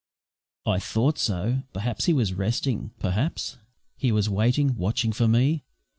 [0.65, 1.61] I thought so.
[1.73, 2.89] Perhaps he was resting.
[2.97, 3.59] Perhaps
[3.95, 5.63] He was waiting, watching for me.